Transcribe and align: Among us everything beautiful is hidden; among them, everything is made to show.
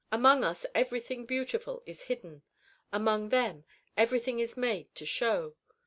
Among 0.11 0.43
us 0.43 0.65
everything 0.73 1.25
beautiful 1.27 1.83
is 1.85 2.01
hidden; 2.01 2.41
among 2.91 3.29
them, 3.29 3.65
everything 3.95 4.39
is 4.39 4.57
made 4.57 4.95
to 4.95 5.05
show. 5.05 5.53